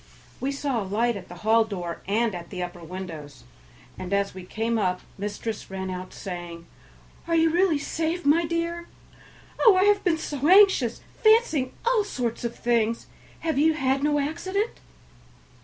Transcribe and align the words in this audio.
We 0.39 0.51
saw 0.51 0.81
a 0.81 0.83
light 0.83 1.15
at 1.15 1.27
the 1.27 1.35
hall 1.45 1.63
door 1.63 2.01
and 2.07 2.33
at 2.33 2.49
the 2.49 2.63
upper 2.63 2.83
windows, 2.83 3.43
and 3.99 4.11
as 4.13 4.33
we 4.33 4.41
came 4.43 4.79
up 4.79 5.01
mistress 5.15 5.69
ran 5.69 5.91
out, 5.91 6.11
saying, 6.11 6.65
"Are 7.27 7.35
you 7.35 7.51
really 7.51 7.77
safe, 7.77 8.25
my 8.25 8.43
dear? 8.47 8.87
Oh! 9.59 9.75
I 9.75 9.83
have 9.83 10.03
been 10.03 10.17
so 10.17 10.47
anxious, 10.47 11.01
fancying 11.23 11.73
all 11.85 12.03
sorts 12.03 12.43
of 12.43 12.55
things. 12.55 13.05
Have 13.41 13.59
you 13.59 13.75
had 13.75 14.01
no 14.03 14.17
accident?" 14.17 14.79